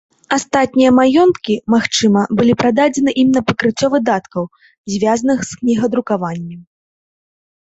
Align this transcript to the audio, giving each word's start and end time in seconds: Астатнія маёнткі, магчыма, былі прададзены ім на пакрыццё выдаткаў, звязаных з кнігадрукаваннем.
Астатнія 0.35 0.91
маёнткі, 0.99 1.57
магчыма, 1.73 2.23
былі 2.39 2.53
прададзены 2.61 3.11
ім 3.25 3.29
на 3.35 3.41
пакрыццё 3.51 3.87
выдаткаў, 3.97 4.43
звязаных 4.95 5.39
з 5.51 5.61
кнігадрукаваннем. 5.61 6.61